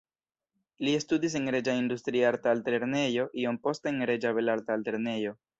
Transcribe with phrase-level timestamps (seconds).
[0.87, 5.41] Li studis en Reĝa Industriarta Altlernejo, iom poste en Reĝa Belarta Altlernejo.